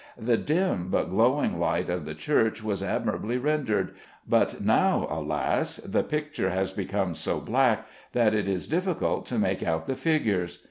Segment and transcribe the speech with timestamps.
[0.17, 3.93] The dim but glowing light of the church was admirably rendered,
[4.27, 5.77] but now, alas!
[5.77, 10.57] the picture has become so black that it is difficult to make out the figures.